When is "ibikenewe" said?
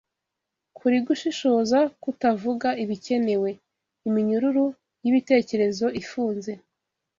2.83-3.49